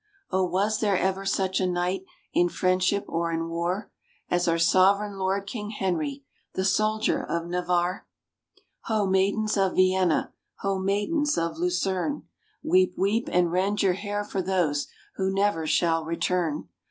[0.31, 0.43] Oh!
[0.47, 3.91] was there ever such a knight, in friendship or in war,
[4.31, 6.23] As our Sovereign Lord, King Henry,
[6.55, 8.07] the soldier of Navarre?....
[8.85, 9.05] Ho!
[9.05, 10.79] maidens of Vienna; ho!
[10.79, 12.23] matrons of Lucerne;
[12.63, 14.87] Weep, weep, and rend your hair for those
[15.17, 16.67] who never shall return.